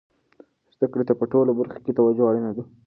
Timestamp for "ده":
2.55-2.63